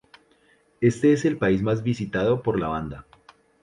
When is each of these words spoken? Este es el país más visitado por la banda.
Este 0.81 1.13
es 1.13 1.25
el 1.25 1.37
país 1.37 1.61
más 1.61 1.83
visitado 1.83 2.41
por 2.41 2.59
la 2.59 2.69
banda. 2.69 3.05